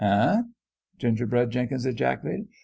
"Eh?" 0.03 0.41
Gingerbread 0.97 1.51
Jenkins 1.51 1.85
ejaculated. 1.85 2.47